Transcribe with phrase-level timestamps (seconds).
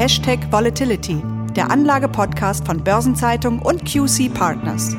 [0.00, 1.22] Hashtag Volatility,
[1.54, 4.96] der Anlage-Podcast von Börsenzeitung und QC Partners.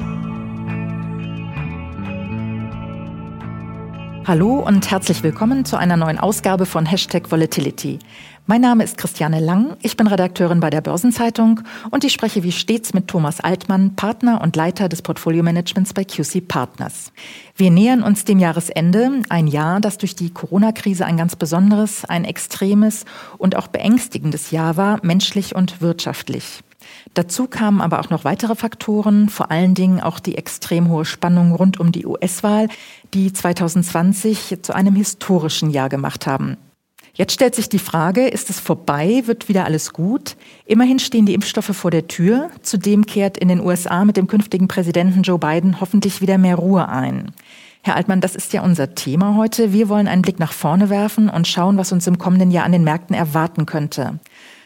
[4.31, 7.99] Hallo und herzlich willkommen zu einer neuen Ausgabe von Hashtag Volatility.
[8.47, 11.59] Mein Name ist Christiane Lang, ich bin Redakteurin bei der Börsenzeitung
[11.89, 16.47] und ich spreche wie stets mit Thomas Altmann, Partner und Leiter des Portfolio-Managements bei QC
[16.47, 17.11] Partners.
[17.57, 22.23] Wir nähern uns dem Jahresende, ein Jahr, das durch die Corona-Krise ein ganz besonderes, ein
[22.23, 23.03] extremes
[23.37, 26.63] und auch beängstigendes Jahr war, menschlich und wirtschaftlich.
[27.13, 31.53] Dazu kamen aber auch noch weitere Faktoren, vor allen Dingen auch die extrem hohe Spannung
[31.53, 32.67] rund um die US-Wahl,
[33.13, 36.57] die 2020 zu einem historischen Jahr gemacht haben.
[37.13, 40.37] Jetzt stellt sich die Frage, ist es vorbei, wird wieder alles gut?
[40.65, 42.49] Immerhin stehen die Impfstoffe vor der Tür.
[42.61, 46.87] Zudem kehrt in den USA mit dem künftigen Präsidenten Joe Biden hoffentlich wieder mehr Ruhe
[46.87, 47.33] ein.
[47.83, 49.73] Herr Altmann, das ist ja unser Thema heute.
[49.73, 52.71] Wir wollen einen Blick nach vorne werfen und schauen, was uns im kommenden Jahr an
[52.71, 54.19] den Märkten erwarten könnte.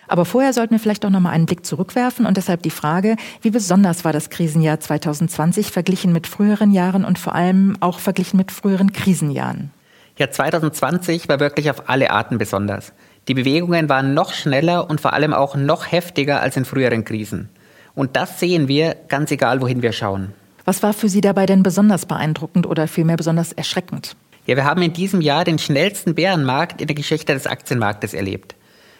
[0.08, 3.16] Aber vorher sollten wir vielleicht auch noch mal einen Blick zurückwerfen und deshalb die Frage,
[3.42, 8.38] wie besonders war das Krisenjahr 2020 verglichen mit früheren Jahren und vor allem auch verglichen
[8.38, 9.72] mit früheren Krisenjahren?
[10.17, 12.94] Ja, 2020 war wirklich auf alle Arten besonders.
[13.28, 17.50] Die Bewegungen waren noch schneller und vor allem auch noch heftiger als in früheren Krisen.
[17.95, 20.33] Und das sehen wir, ganz egal, wohin wir schauen.
[20.64, 24.16] Was war für Sie dabei denn besonders beeindruckend oder vielmehr besonders erschreckend?
[24.45, 28.56] Ja, wir haben in diesem Jahr den schnellsten Bärenmarkt in der Geschichte des Aktienmarktes erlebt.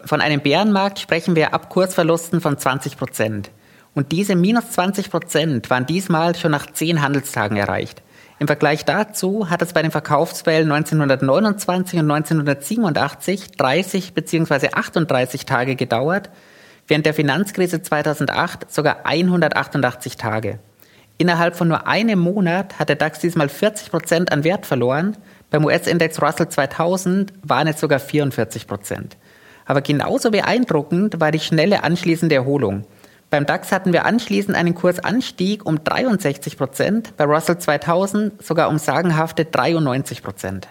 [0.06, 3.50] Von einem Bärenmarkt sprechen wir ab Kursverlusten von 20 Prozent.
[3.96, 8.04] Und diese minus 20 Prozent waren diesmal schon nach zehn Handelstagen erreicht.
[8.38, 14.70] Im Vergleich dazu hat es bei den Verkaufswellen 1929 und 1987 30 bzw.
[14.74, 16.30] 38 Tage gedauert,
[16.88, 20.60] während der Finanzkrise 2008 sogar 188 Tage.
[21.18, 25.18] Innerhalb von nur einem Monat hat der DAX diesmal 40 Prozent an Wert verloren.
[25.50, 29.18] Beim US-Index Russell 2000 waren es sogar 44 Prozent.
[29.66, 32.86] Aber genauso beeindruckend war die schnelle anschließende Erholung.
[33.30, 38.78] Beim DAX hatten wir anschließend einen Kursanstieg um 63 Prozent, bei Russell 2000 sogar um
[38.78, 40.68] sagenhafte 93 Prozent.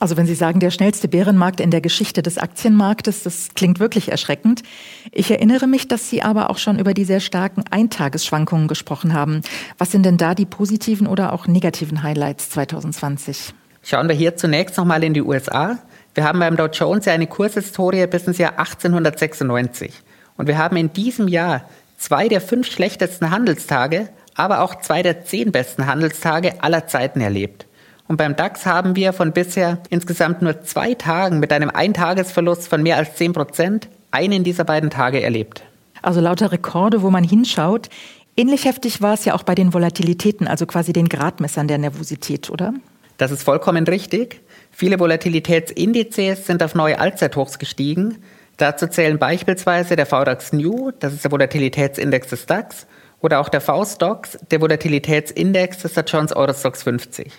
[0.00, 4.10] Also wenn Sie sagen, der schnellste Bärenmarkt in der Geschichte des Aktienmarktes, das klingt wirklich
[4.10, 4.62] erschreckend.
[5.10, 9.42] Ich erinnere mich, dass Sie aber auch schon über die sehr starken Eintagesschwankungen gesprochen haben.
[9.76, 13.54] Was sind denn da die positiven oder auch negativen Highlights 2020?
[13.82, 15.78] Schauen wir hier zunächst nochmal in die USA.
[16.18, 19.92] Wir haben beim Dow Jones ja eine Kurshistorie bis ins Jahr 1896.
[20.36, 21.62] Und wir haben in diesem Jahr
[21.96, 27.66] zwei der fünf schlechtesten Handelstage, aber auch zwei der zehn besten Handelstage aller Zeiten erlebt.
[28.08, 32.82] Und beim DAX haben wir von bisher insgesamt nur zwei Tagen mit einem Eintagesverlust von
[32.82, 35.62] mehr als 10 Prozent einen dieser beiden Tage erlebt.
[36.02, 37.90] Also lauter Rekorde, wo man hinschaut.
[38.36, 42.50] Ähnlich heftig war es ja auch bei den Volatilitäten, also quasi den Gradmessern der Nervosität,
[42.50, 42.74] oder?
[43.18, 44.40] Das ist vollkommen richtig.
[44.70, 48.18] Viele Volatilitätsindizes sind auf neue Allzeithochs gestiegen.
[48.56, 52.86] Dazu zählen beispielsweise der VDAX New, das ist der Volatilitätsindex des DAX,
[53.20, 57.32] oder auch der V-Stocks, der Volatilitätsindex des Jones Eurostox 50.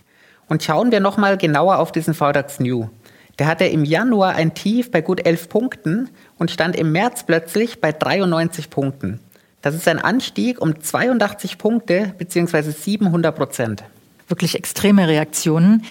[0.47, 2.89] Und schauen wir nochmal genauer auf diesen VDAX New.
[3.37, 7.79] Der hatte im Januar ein Tief bei gut 11 Punkten und stand im März plötzlich
[7.79, 9.19] bei 93 Punkten.
[9.61, 12.71] Das ist ein Anstieg um 82 Punkte bzw.
[12.71, 13.83] 700 Prozent.
[14.27, 15.83] Wirklich extreme Reaktionen.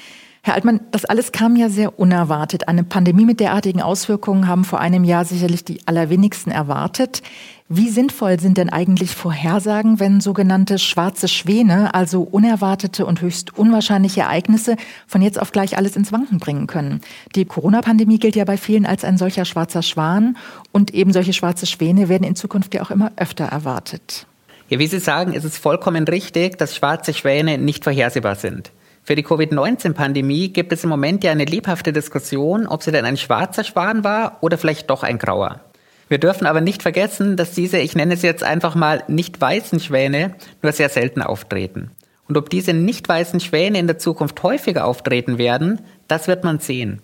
[0.49, 2.69] Herr Altmann, das alles kam ja sehr unerwartet.
[2.69, 7.21] Eine Pandemie mit derartigen Auswirkungen haben vor einem Jahr sicherlich die allerwenigsten erwartet.
[7.69, 14.23] Wie sinnvoll sind denn eigentlich Vorhersagen, wenn sogenannte schwarze Schwäne, also unerwartete und höchst unwahrscheinliche
[14.23, 14.77] Ereignisse,
[15.07, 17.03] von jetzt auf gleich alles ins Wanken bringen können?
[17.35, 20.39] Die Corona-Pandemie gilt ja bei vielen als ein solcher schwarzer Schwan
[20.73, 24.27] und eben solche schwarze Schwäne werden in Zukunft ja auch immer öfter erwartet.
[24.71, 28.71] Ja, wie Sie sagen, ist es vollkommen richtig, dass schwarze Schwäne nicht vorhersehbar sind.
[29.09, 33.17] Für die Covid-19-Pandemie gibt es im Moment ja eine lebhafte Diskussion, ob sie denn ein
[33.17, 35.63] schwarzer Schwan war oder vielleicht doch ein grauer.
[36.11, 39.81] Wir dürfen aber nicht vergessen, dass diese, ich nenne es jetzt einfach mal, nicht weißen
[39.81, 41.91] Schwäne nur sehr selten auftreten.
[42.29, 46.59] Und ob diese nicht weißen Schwäne in der Zukunft häufiger auftreten werden, das wird man
[46.59, 47.01] sehen.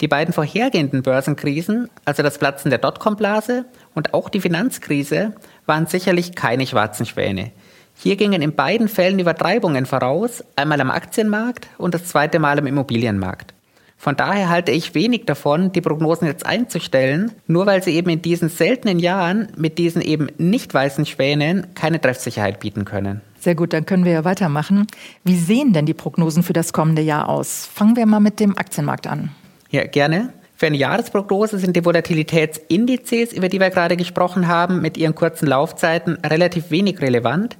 [0.00, 3.64] Die beiden vorhergehenden Börsenkrisen, also das Platzen der Dotcom-Blase
[3.94, 5.34] und auch die Finanzkrise,
[5.66, 7.52] waren sicherlich keine schwarzen Schwäne.
[7.96, 12.66] Hier gingen in beiden Fällen Übertreibungen voraus, einmal am Aktienmarkt und das zweite Mal am
[12.66, 13.54] Immobilienmarkt.
[13.96, 18.20] Von daher halte ich wenig davon, die Prognosen jetzt einzustellen, nur weil sie eben in
[18.20, 23.22] diesen seltenen Jahren mit diesen eben nicht weißen Schwänen keine Treffsicherheit bieten können.
[23.40, 24.86] Sehr gut, dann können wir ja weitermachen.
[25.24, 27.66] Wie sehen denn die Prognosen für das kommende Jahr aus?
[27.72, 29.30] Fangen wir mal mit dem Aktienmarkt an.
[29.70, 30.34] Ja, gerne.
[30.56, 35.46] Für eine Jahresprognose sind die Volatilitätsindizes, über die wir gerade gesprochen haben, mit ihren kurzen
[35.46, 37.56] Laufzeiten relativ wenig relevant.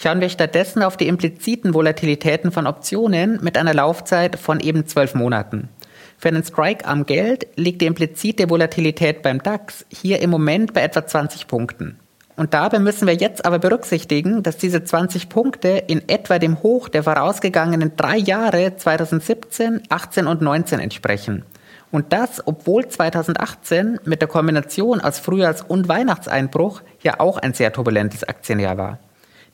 [0.00, 5.16] Schauen wir stattdessen auf die impliziten Volatilitäten von Optionen mit einer Laufzeit von eben zwölf
[5.16, 5.70] Monaten.
[6.16, 10.82] Für einen Strike am Geld liegt die implizite Volatilität beim DAX hier im Moment bei
[10.82, 11.98] etwa 20 Punkten.
[12.36, 16.88] Und dabei müssen wir jetzt aber berücksichtigen, dass diese 20 Punkte in etwa dem Hoch
[16.88, 21.44] der vorausgegangenen drei Jahre 2017, 18 und 19 entsprechen.
[21.90, 27.72] Und das, obwohl 2018 mit der Kombination aus Frühjahrs- und Weihnachtseinbruch ja auch ein sehr
[27.72, 28.98] turbulentes Aktienjahr war.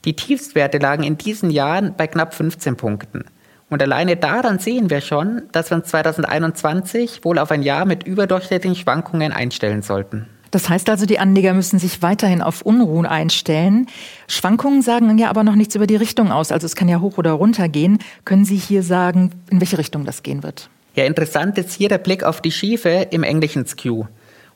[0.04, 3.24] Die Tiefstwerte lagen in diesen Jahren bei knapp 15 Punkten.
[3.70, 8.04] Und alleine daran sehen wir schon, dass wir uns 2021 wohl auf ein Jahr mit
[8.04, 10.28] überdurchschnittlichen Schwankungen einstellen sollten.
[10.50, 13.86] Das heißt also, die Anleger müssen sich weiterhin auf Unruhen einstellen.
[14.28, 16.52] Schwankungen sagen ja aber noch nichts über die Richtung aus.
[16.52, 17.98] Also es kann ja hoch oder runter gehen.
[18.24, 20.68] Können Sie hier sagen, in welche Richtung das gehen wird?
[20.94, 24.04] Ja, interessant ist hier der Blick auf die Schiefe im englischen Skew.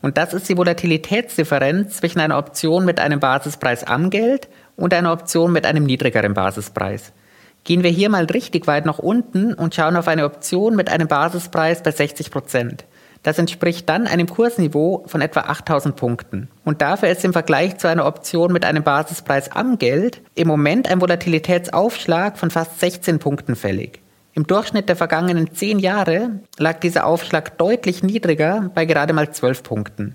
[0.01, 5.13] Und das ist die Volatilitätsdifferenz zwischen einer Option mit einem Basispreis am Geld und einer
[5.13, 7.13] Option mit einem niedrigeren Basispreis.
[7.65, 11.09] Gehen wir hier mal richtig weit nach unten und schauen auf eine Option mit einem
[11.09, 12.85] Basispreis bei 60 Prozent.
[13.25, 16.49] Das entspricht dann einem Kursniveau von etwa 8000 Punkten.
[16.65, 20.89] Und dafür ist im Vergleich zu einer Option mit einem Basispreis am Geld im Moment
[20.89, 24.01] ein Volatilitätsaufschlag von fast 16 Punkten fällig.
[24.35, 29.65] Im Durchschnitt der vergangenen 10 Jahre lag dieser Aufschlag deutlich niedriger bei gerade mal 12
[29.65, 30.15] Punkten.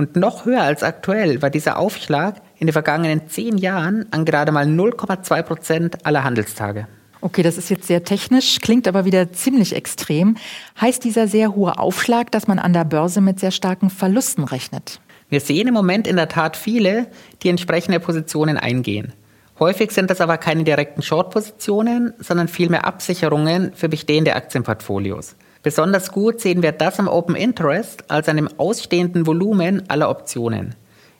[0.00, 4.50] Und noch höher als aktuell war dieser Aufschlag in den vergangenen 10 Jahren an gerade
[4.50, 6.88] mal 0,2 Prozent aller Handelstage.
[7.20, 10.38] Okay, das ist jetzt sehr technisch, klingt aber wieder ziemlich extrem.
[10.80, 15.02] Heißt dieser sehr hohe Aufschlag, dass man an der Börse mit sehr starken Verlusten rechnet?
[15.28, 17.06] Wir sehen im Moment in der Tat viele,
[17.42, 19.12] die entsprechende Positionen eingehen.
[19.58, 25.36] Häufig sind das aber keine direkten Short-Positionen, sondern vielmehr Absicherungen für bestehende Aktienportfolios.
[25.62, 30.74] Besonders gut sehen wir das am Open Interest, also an dem ausstehenden Volumen aller Optionen.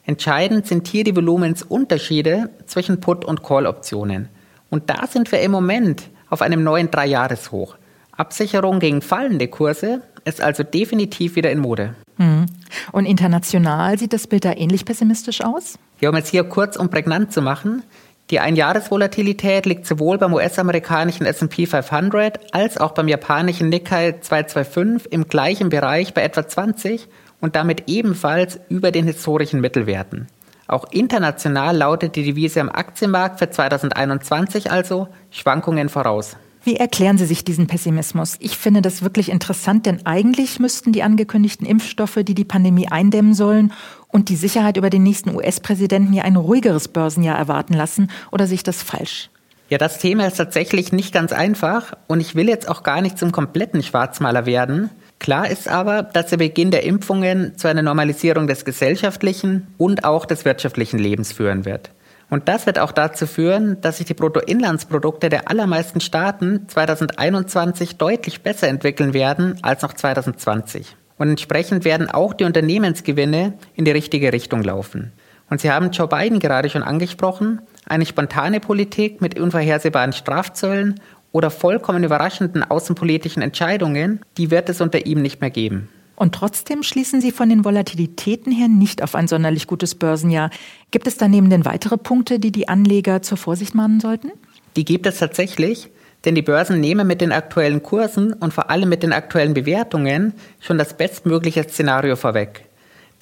[0.06, 4.28] Entscheidend sind hier die Volumensunterschiede zwischen Put- und Call-Optionen.
[4.70, 7.76] Und da sind wir im Moment auf einem neuen Dreijahreshoch.
[8.16, 11.94] Absicherung gegen fallende Kurse ist also definitiv wieder in Mode.
[12.16, 12.46] Hm.
[12.92, 15.78] Und international sieht das Bild da ähnlich pessimistisch aus?
[16.00, 17.82] Ja, um es hier kurz und prägnant zu machen,
[18.30, 25.26] die Einjahresvolatilität liegt sowohl beim US-amerikanischen S&P 500 als auch beim japanischen Nikkei 225 im
[25.26, 27.08] gleichen Bereich bei etwa 20
[27.40, 30.28] und damit ebenfalls über den historischen Mittelwerten.
[30.68, 36.36] Auch international lautet die Devise am Aktienmarkt für 2021 also Schwankungen voraus.
[36.62, 38.36] Wie erklären Sie sich diesen Pessimismus?
[38.38, 43.34] Ich finde das wirklich interessant, denn eigentlich müssten die angekündigten Impfstoffe, die die Pandemie eindämmen
[43.34, 43.72] sollen,
[44.08, 48.10] und die Sicherheit über den nächsten US-Präsidenten ja ein ruhigeres Börsenjahr erwarten lassen.
[48.32, 49.30] Oder sehe ich das falsch?
[49.68, 53.18] Ja, das Thema ist tatsächlich nicht ganz einfach und ich will jetzt auch gar nicht
[53.18, 54.90] zum kompletten Schwarzmaler werden.
[55.20, 60.26] Klar ist aber, dass der Beginn der Impfungen zu einer Normalisierung des gesellschaftlichen und auch
[60.26, 61.90] des wirtschaftlichen Lebens führen wird.
[62.30, 68.42] Und das wird auch dazu führen, dass sich die Bruttoinlandsprodukte der allermeisten Staaten 2021 deutlich
[68.42, 70.96] besser entwickeln werden als noch 2020.
[71.18, 75.12] Und entsprechend werden auch die Unternehmensgewinne in die richtige Richtung laufen.
[75.50, 81.00] Und Sie haben Joe Biden gerade schon angesprochen, eine spontane Politik mit unvorhersehbaren Strafzöllen
[81.32, 85.88] oder vollkommen überraschenden außenpolitischen Entscheidungen, die wird es unter ihm nicht mehr geben.
[86.20, 90.50] Und trotzdem schließen Sie von den Volatilitäten her nicht auf ein sonderlich gutes Börsenjahr.
[90.90, 94.30] Gibt es daneben denn weitere Punkte, die die Anleger zur Vorsicht mahnen sollten?
[94.76, 95.88] Die gibt es tatsächlich,
[96.26, 100.34] denn die Börsen nehmen mit den aktuellen Kursen und vor allem mit den aktuellen Bewertungen
[100.60, 102.66] schon das bestmögliche Szenario vorweg.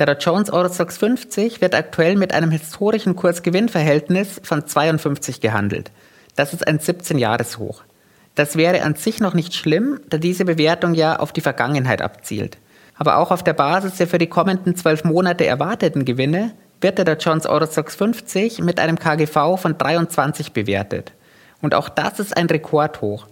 [0.01, 5.93] Der Dow Jones Eurostox 50 wird aktuell mit einem historischen Kurs-Gewinn-Verhältnis von 52 gehandelt.
[6.35, 7.85] Das ist ein 17-Jahres-Hoch.
[8.35, 12.59] Das wäre an sich noch nicht schlimm, da diese Bewertung ja auf die Vergangenheit abzielt.
[12.99, 17.17] Aber auch auf der Basis der für die kommenden zwölf Monate erwarteten Gewinne wird der
[17.17, 21.13] Jones Eurostox 50 mit einem KGV von 23 bewertet.
[21.61, 23.27] Und auch das ist ein Rekordhoch.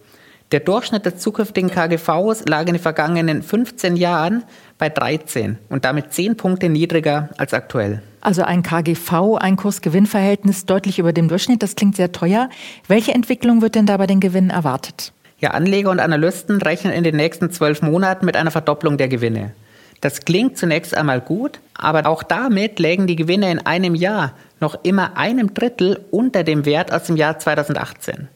[0.52, 4.44] Der Durchschnitt des zukünftigen KGVs lag in den vergangenen 15 Jahren
[4.78, 8.00] bei 13 und damit 10 Punkte niedriger als aktuell.
[8.20, 12.48] Also ein KGV, ein Kurs-Gewinn-Verhältnis deutlich über dem Durchschnitt, das klingt sehr teuer.
[12.86, 15.12] Welche Entwicklung wird denn da bei den Gewinnen erwartet?
[15.38, 19.52] Ja, Anleger und Analysten rechnen in den nächsten zwölf Monaten mit einer Verdopplung der Gewinne.
[20.00, 24.82] Das klingt zunächst einmal gut, aber auch damit lägen die Gewinne in einem Jahr noch
[24.82, 28.28] immer einem Drittel unter dem Wert aus dem Jahr 2018.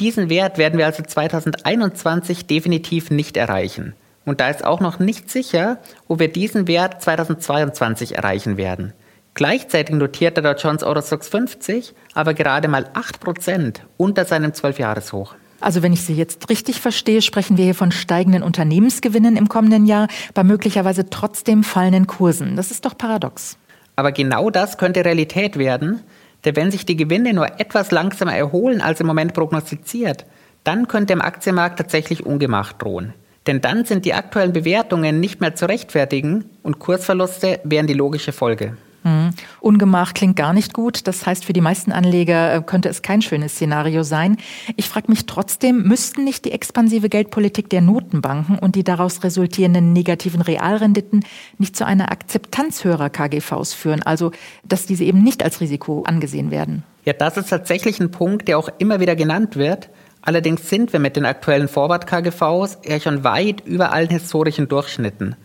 [0.00, 3.94] Diesen Wert werden wir also 2021 definitiv nicht erreichen.
[4.24, 8.92] Und da ist auch noch nicht sicher, wo wir diesen Wert 2022 erreichen werden.
[9.34, 15.34] Gleichzeitig notierte der Jones Eurostox 50 aber gerade mal 8% unter seinem 12-Jahres-Hoch.
[15.60, 19.86] Also wenn ich Sie jetzt richtig verstehe, sprechen wir hier von steigenden Unternehmensgewinnen im kommenden
[19.86, 22.56] Jahr bei möglicherweise trotzdem fallenden Kursen.
[22.56, 23.56] Das ist doch paradox.
[23.96, 26.00] Aber genau das könnte Realität werden,
[26.44, 30.24] denn wenn sich die Gewinne nur etwas langsamer erholen als im Moment prognostiziert,
[30.62, 33.14] dann könnte im Aktienmarkt tatsächlich Ungemach drohen.
[33.48, 38.32] Denn dann sind die aktuellen Bewertungen nicht mehr zu rechtfertigen und Kursverluste wären die logische
[38.32, 38.76] Folge.
[39.08, 39.30] Mhm.
[39.60, 41.06] Ungemach klingt gar nicht gut.
[41.06, 44.36] Das heißt, für die meisten Anleger äh, könnte es kein schönes Szenario sein.
[44.76, 49.92] Ich frage mich trotzdem, müssten nicht die expansive Geldpolitik der Notenbanken und die daraus resultierenden
[49.92, 51.24] negativen Realrenditen
[51.58, 54.02] nicht zu einer Akzeptanz höherer KGVs führen?
[54.02, 54.32] Also,
[54.64, 56.82] dass diese eben nicht als Risiko angesehen werden?
[57.04, 59.88] Ja, das ist tatsächlich ein Punkt, der auch immer wieder genannt wird.
[60.20, 65.36] Allerdings sind wir mit den aktuellen Forward-KGVs eher schon weit über allen historischen Durchschnitten.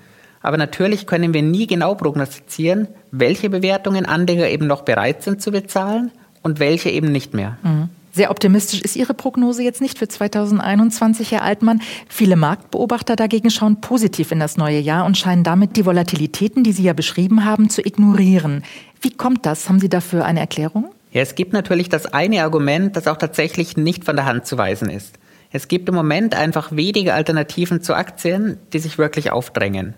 [0.44, 5.52] Aber natürlich können wir nie genau prognostizieren, welche Bewertungen Anleger eben noch bereit sind zu
[5.52, 6.12] bezahlen
[6.44, 7.58] und welche eben nicht mehr.
[7.64, 7.90] Mhm.
[8.12, 11.82] Sehr optimistisch ist Ihre Prognose jetzt nicht für 2021, Herr Altmann.
[12.08, 16.74] Viele Marktbeobachter dagegen schauen positiv in das neue Jahr und scheinen damit die Volatilitäten, die
[16.74, 18.64] Sie ja beschrieben haben, zu ignorieren.
[19.02, 19.68] Wie kommt das?
[19.68, 20.92] Haben Sie dafür eine Erklärung?
[21.12, 24.60] Ja, es gibt natürlich das eine Argument, das auch tatsächlich nicht von der Hand zu
[24.60, 25.16] weisen ist.
[25.52, 29.96] Es gibt im Moment einfach wenige Alternativen zu Aktien, die sich wirklich aufdrängen.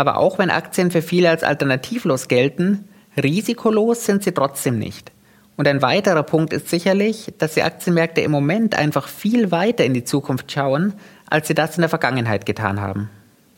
[0.00, 2.88] Aber auch wenn Aktien für viele als alternativlos gelten,
[3.22, 5.12] risikolos sind sie trotzdem nicht.
[5.58, 9.92] Und ein weiterer Punkt ist sicherlich, dass die Aktienmärkte im Moment einfach viel weiter in
[9.92, 10.94] die Zukunft schauen,
[11.28, 13.10] als sie das in der Vergangenheit getan haben.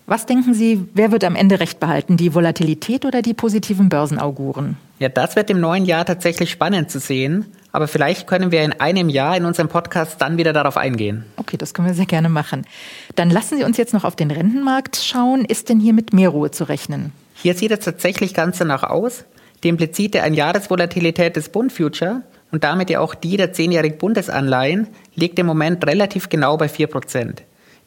[0.07, 4.77] Was denken Sie, wer wird am Ende recht behalten, die Volatilität oder die positiven Börsenauguren?
[4.99, 7.47] Ja, das wird im neuen Jahr tatsächlich spannend zu sehen.
[7.73, 11.25] Aber vielleicht können wir in einem Jahr in unserem Podcast dann wieder darauf eingehen.
[11.37, 12.67] Okay, das können wir sehr gerne machen.
[13.15, 15.45] Dann lassen Sie uns jetzt noch auf den Rentenmarkt schauen.
[15.47, 17.13] Ist denn hier mit mehr Ruhe zu rechnen?
[17.35, 19.25] Hier sieht es tatsächlich ganz danach aus.
[19.65, 25.39] Die implizite Einjahresvolatilität des Bund Future und damit ja auch die der zehnjährigen Bundesanleihen liegt
[25.39, 27.43] im Moment relativ genau bei 4 Prozent.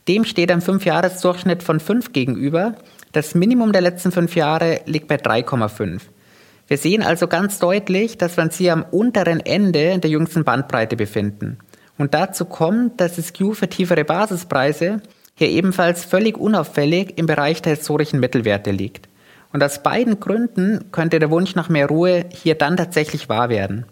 [0.08, 2.76] Dem steht ein Fünfjahresdurchschnitt von 5 gegenüber.
[3.12, 6.02] Das Minimum der letzten fünf Jahre liegt bei 3,5.
[6.68, 10.96] Wir sehen also ganz deutlich, dass wir uns hier am unteren Ende der jüngsten Bandbreite
[10.96, 11.60] befinden.
[11.98, 15.02] Und dazu kommt, dass das Skew für tiefere Basispreise
[15.36, 19.08] hier ebenfalls völlig unauffällig im Bereich der historischen Mittelwerte liegt.
[19.54, 23.86] Und aus beiden Gründen könnte der Wunsch nach mehr Ruhe hier dann tatsächlich wahr werden.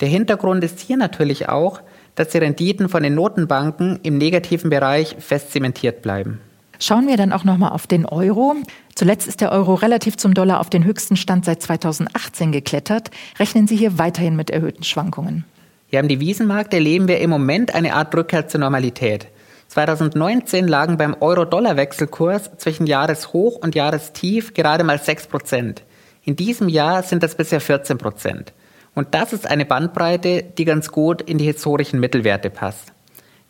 [0.00, 1.80] Der Hintergrund ist hier natürlich auch,
[2.14, 6.40] dass die Renditen von den Notenbanken im negativen Bereich fest zementiert bleiben.
[6.82, 8.56] Schauen wir dann auch noch mal auf den Euro.
[8.96, 13.12] Zuletzt ist der Euro relativ zum Dollar auf den höchsten Stand seit 2018 geklettert.
[13.38, 15.44] Rechnen Sie hier weiterhin mit erhöhten Schwankungen?
[15.90, 19.28] Ja, im Devisenmarkt erleben wir im Moment eine Art Rückkehr zur Normalität.
[19.68, 25.84] 2019 lagen beim Euro-Dollar-Wechselkurs zwischen Jahreshoch und Jahrestief gerade mal 6 Prozent.
[26.24, 28.52] In diesem Jahr sind das bisher 14 Prozent.
[28.96, 32.92] Und das ist eine Bandbreite, die ganz gut in die historischen Mittelwerte passt.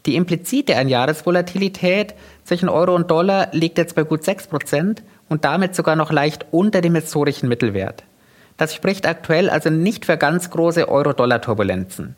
[0.07, 5.97] Die implizite Einjahresvolatilität zwischen Euro und Dollar liegt jetzt bei gut 6% und damit sogar
[5.97, 8.03] noch leicht unter dem historischen Mittelwert.
[8.57, 12.17] Das spricht aktuell also nicht für ganz große Euro-Dollar-Turbulenzen.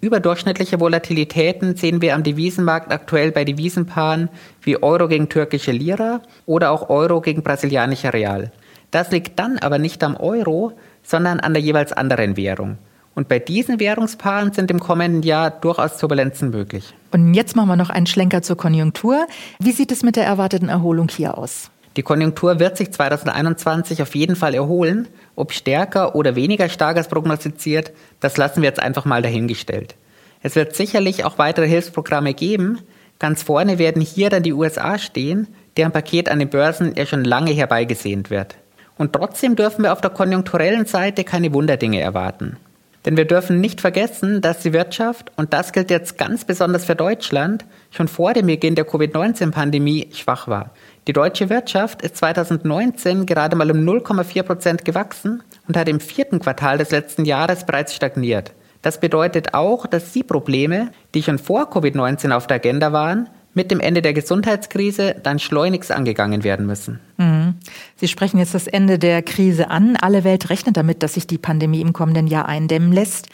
[0.00, 4.28] Überdurchschnittliche Volatilitäten sehen wir am Devisenmarkt aktuell bei Devisenpaaren
[4.60, 8.50] wie Euro gegen türkische Lira oder auch Euro gegen brasilianischer Real.
[8.90, 10.72] Das liegt dann aber nicht am Euro,
[11.02, 12.78] sondern an der jeweils anderen Währung.
[13.14, 16.94] Und bei diesen Währungspaaren sind im kommenden Jahr durchaus Turbulenzen möglich.
[17.10, 19.26] Und jetzt machen wir noch einen Schlenker zur Konjunktur.
[19.58, 21.70] Wie sieht es mit der erwarteten Erholung hier aus?
[21.96, 25.08] Die Konjunktur wird sich 2021 auf jeden Fall erholen.
[25.36, 29.94] Ob stärker oder weniger stark als prognostiziert, das lassen wir jetzt einfach mal dahingestellt.
[30.42, 32.78] Es wird sicherlich auch weitere Hilfsprogramme geben.
[33.18, 37.24] Ganz vorne werden hier dann die USA stehen, deren Paket an den Börsen ja schon
[37.24, 38.56] lange herbeigesehnt wird.
[38.96, 42.56] Und trotzdem dürfen wir auf der konjunkturellen Seite keine Wunderdinge erwarten.
[43.04, 46.94] Denn wir dürfen nicht vergessen, dass die Wirtschaft, und das gilt jetzt ganz besonders für
[46.94, 50.70] Deutschland, schon vor dem Beginn der Covid-19-Pandemie schwach war.
[51.08, 56.38] Die deutsche Wirtschaft ist 2019 gerade mal um 0,4 Prozent gewachsen und hat im vierten
[56.38, 58.52] Quartal des letzten Jahres bereits stagniert.
[58.82, 63.70] Das bedeutet auch, dass die Probleme, die schon vor Covid-19 auf der Agenda waren, mit
[63.70, 67.00] dem Ende der Gesundheitskrise dann schleunigst angegangen werden müssen.
[67.18, 67.54] Mhm.
[67.96, 69.96] Sie sprechen jetzt das Ende der Krise an.
[69.96, 73.28] Alle Welt rechnet damit, dass sich die Pandemie im kommenden Jahr eindämmen lässt.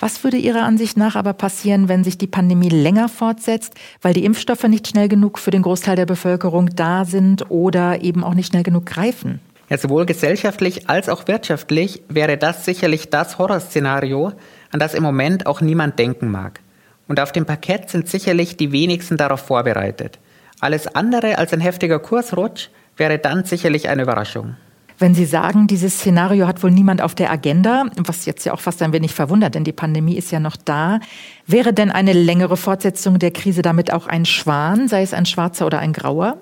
[0.00, 4.24] Was würde Ihrer Ansicht nach aber passieren, wenn sich die Pandemie länger fortsetzt, weil die
[4.24, 8.46] Impfstoffe nicht schnell genug für den Großteil der Bevölkerung da sind oder eben auch nicht
[8.46, 9.40] schnell genug greifen?
[9.68, 14.32] Ja, sowohl gesellschaftlich als auch wirtschaftlich wäre das sicherlich das Horrorszenario,
[14.70, 16.60] an das im Moment auch niemand denken mag.
[17.08, 20.18] Und auf dem Parkett sind sicherlich die wenigsten darauf vorbereitet.
[20.60, 24.56] Alles andere als ein heftiger Kursrutsch wäre dann sicherlich eine Überraschung.
[25.00, 28.60] Wenn Sie sagen, dieses Szenario hat wohl niemand auf der Agenda, was jetzt ja auch
[28.60, 30.98] fast ein wenig verwundert, denn die Pandemie ist ja noch da,
[31.46, 35.66] wäre denn eine längere Fortsetzung der Krise damit auch ein Schwan, sei es ein schwarzer
[35.66, 36.38] oder ein grauer?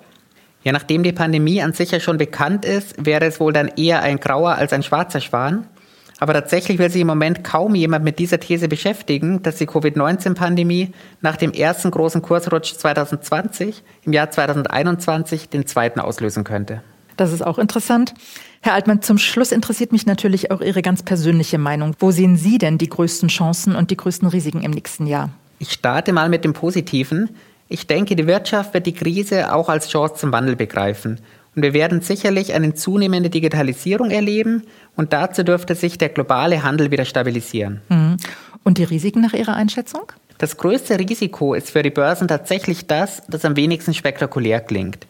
[0.64, 4.02] Ja, nachdem die Pandemie an sich ja schon bekannt ist, wäre es wohl dann eher
[4.02, 5.66] ein grauer als ein schwarzer Schwan.
[6.18, 10.92] Aber tatsächlich will sich im Moment kaum jemand mit dieser These beschäftigen, dass die Covid-19-Pandemie
[11.20, 16.82] nach dem ersten großen Kursrutsch 2020 im Jahr 2021 den zweiten auslösen könnte.
[17.18, 18.14] Das ist auch interessant.
[18.60, 21.94] Herr Altmann, zum Schluss interessiert mich natürlich auch Ihre ganz persönliche Meinung.
[21.98, 25.30] Wo sehen Sie denn die größten Chancen und die größten Risiken im nächsten Jahr?
[25.58, 27.30] Ich starte mal mit dem Positiven.
[27.68, 31.20] Ich denke, die Wirtschaft wird die Krise auch als Chance zum Wandel begreifen.
[31.56, 36.90] Und wir werden sicherlich eine zunehmende Digitalisierung erleben und dazu dürfte sich der globale Handel
[36.90, 37.80] wieder stabilisieren.
[37.88, 38.18] Mhm.
[38.62, 40.12] Und die Risiken nach Ihrer Einschätzung?
[40.36, 45.06] Das größte Risiko ist für die Börsen tatsächlich das, das am wenigsten spektakulär klingt.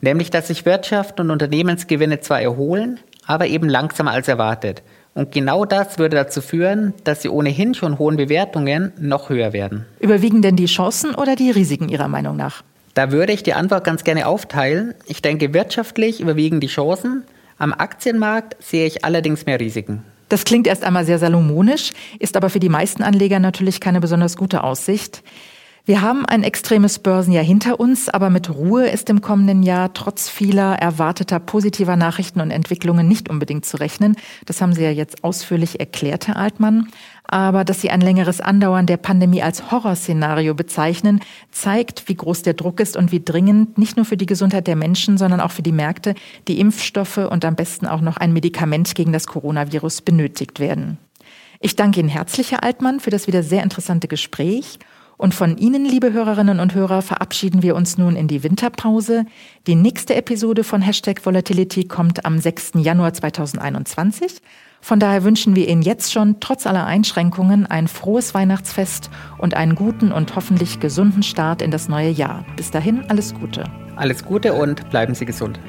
[0.00, 4.82] Nämlich, dass sich Wirtschaft und Unternehmensgewinne zwar erholen, aber eben langsamer als erwartet.
[5.12, 9.84] Und genau das würde dazu führen, dass die ohnehin schon hohen Bewertungen noch höher werden.
[9.98, 12.62] Überwiegen denn die Chancen oder die Risiken Ihrer Meinung nach?
[12.94, 14.94] Da würde ich die Antwort ganz gerne aufteilen.
[15.06, 17.24] Ich denke, wirtschaftlich überwiegen die Chancen.
[17.58, 20.04] Am Aktienmarkt sehe ich allerdings mehr Risiken.
[20.28, 24.36] Das klingt erst einmal sehr salomonisch, ist aber für die meisten Anleger natürlich keine besonders
[24.36, 25.22] gute Aussicht.
[25.86, 30.28] Wir haben ein extremes Börsenjahr hinter uns, aber mit Ruhe ist im kommenden Jahr trotz
[30.28, 34.16] vieler erwarteter positiver Nachrichten und Entwicklungen nicht unbedingt zu rechnen.
[34.44, 36.88] Das haben Sie ja jetzt ausführlich erklärt, Herr Altmann.
[37.24, 41.20] Aber dass Sie ein längeres Andauern der Pandemie als Horrorszenario bezeichnen,
[41.50, 44.76] zeigt, wie groß der Druck ist und wie dringend nicht nur für die Gesundheit der
[44.76, 46.14] Menschen, sondern auch für die Märkte
[46.46, 50.98] die Impfstoffe und am besten auch noch ein Medikament gegen das Coronavirus benötigt werden.
[51.60, 54.78] Ich danke Ihnen herzlich, Herr Altmann, für das wieder sehr interessante Gespräch
[55.20, 59.26] und von Ihnen, liebe Hörerinnen und Hörer, verabschieden wir uns nun in die Winterpause.
[59.66, 62.72] Die nächste Episode von Hashtag Volatility kommt am 6.
[62.76, 64.40] Januar 2021.
[64.80, 69.74] Von daher wünschen wir Ihnen jetzt schon, trotz aller Einschränkungen, ein frohes Weihnachtsfest und einen
[69.74, 72.46] guten und hoffentlich gesunden Start in das neue Jahr.
[72.56, 73.64] Bis dahin alles Gute.
[73.96, 75.60] Alles Gute und bleiben Sie gesund.